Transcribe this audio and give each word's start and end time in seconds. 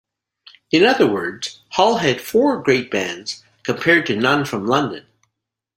In 0.71 0.83
other 0.83 1.05
words, 1.05 1.59
Hull 1.73 1.97
had 1.97 2.21
four 2.21 2.59
great 2.63 2.89
bands, 2.89 3.43
compared 3.61 4.07
to 4.07 4.15
none 4.15 4.45
from 4.45 4.65
London. 4.65 5.05